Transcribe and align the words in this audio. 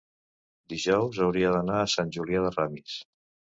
dijous 0.73 1.19
hauria 1.27 1.53
d'anar 1.57 1.77
a 1.83 1.93
Sant 1.99 2.17
Julià 2.19 2.43
de 2.49 2.53
Ramis. 2.59 2.99